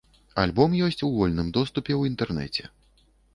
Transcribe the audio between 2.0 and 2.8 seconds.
інтэрнэце.